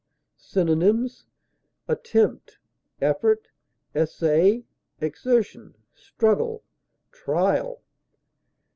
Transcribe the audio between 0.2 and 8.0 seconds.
_Synonyms: attempt, effort, essay, exertion, struggle, trial.